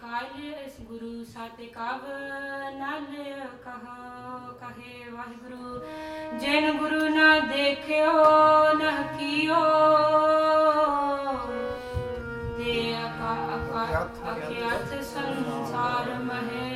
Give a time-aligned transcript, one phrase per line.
[0.00, 2.06] ਕਾਇ ਗੁਰੂ ਸਤ ਕਬ
[2.78, 3.04] ਨਲ
[3.64, 8.12] ਕਹੋ ਕਹੇ ਵਾਹਿਗੁਰੂ ਜਿਨ ਗੁਰੂ ਨਾ ਦੇਖਿਓ
[8.74, 9.60] ਨਹ ਕੀਓ।
[12.58, 13.84] ਤੇ ਅਕਾ ਅਕਾ
[14.32, 16.73] ਅਕਿਆਤ ਸੰਸਾਰ ਮਹੇ